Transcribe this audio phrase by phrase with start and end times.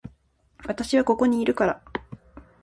[0.65, 1.81] 私はここにいるから